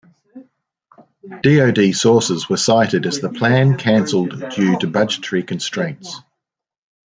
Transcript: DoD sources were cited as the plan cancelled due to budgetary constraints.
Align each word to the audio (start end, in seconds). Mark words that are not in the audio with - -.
DoD 1.43 1.93
sources 1.93 2.49
were 2.49 2.57
cited 2.57 3.05
as 3.05 3.19
the 3.19 3.29
plan 3.29 3.77
cancelled 3.77 4.31
due 4.49 4.79
to 4.79 4.87
budgetary 4.87 5.43
constraints. 5.43 6.19